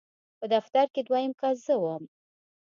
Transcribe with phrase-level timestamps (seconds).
[0.39, 2.03] په دفتر کې دویم کس زه وم.